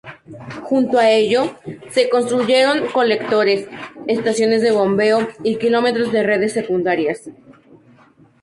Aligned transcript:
Junto 0.63 0.97
a 0.97 1.11
ello, 1.11 1.59
se 1.91 2.09
construyeron 2.09 2.87
colectores, 2.87 3.67
estaciones 4.07 4.63
de 4.63 4.71
bombeo 4.71 5.27
y 5.43 5.57
kilómetros 5.59 6.11
de 6.11 6.23
redes 6.23 6.53
secundarias. 6.53 7.29